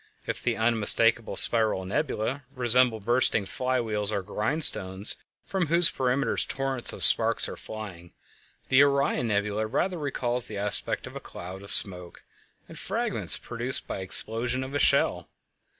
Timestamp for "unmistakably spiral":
0.57-1.83